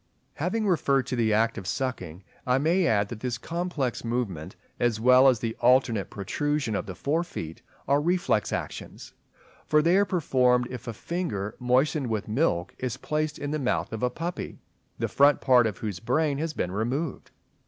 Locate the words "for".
9.67-9.83